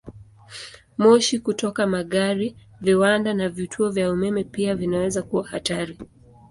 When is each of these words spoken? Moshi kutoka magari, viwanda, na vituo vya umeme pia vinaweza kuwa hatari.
Moshi 1.01 1.35
kutoka 1.45 1.87
magari, 1.87 2.55
viwanda, 2.81 3.33
na 3.33 3.49
vituo 3.49 3.89
vya 3.89 4.11
umeme 4.11 4.43
pia 4.43 4.75
vinaweza 4.75 5.21
kuwa 5.23 5.47
hatari. 5.47 5.97